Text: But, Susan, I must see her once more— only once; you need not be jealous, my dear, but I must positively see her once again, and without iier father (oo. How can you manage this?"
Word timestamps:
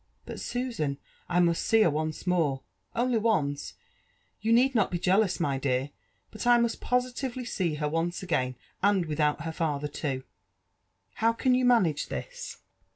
But, 0.25 0.39
Susan, 0.39 0.97
I 1.29 1.39
must 1.39 1.61
see 1.63 1.83
her 1.83 1.89
once 1.91 2.25
more— 2.25 2.63
only 2.95 3.19
once; 3.19 3.75
you 4.41 4.51
need 4.51 4.73
not 4.73 4.89
be 4.89 4.97
jealous, 4.97 5.39
my 5.39 5.59
dear, 5.59 5.91
but 6.31 6.47
I 6.47 6.57
must 6.57 6.81
positively 6.81 7.45
see 7.45 7.75
her 7.75 7.87
once 7.87 8.23
again, 8.23 8.55
and 8.81 9.05
without 9.05 9.41
iier 9.41 9.53
father 9.53 9.91
(oo. 10.05 10.23
How 11.17 11.33
can 11.33 11.53
you 11.53 11.65
manage 11.65 12.07
this?" 12.07 12.57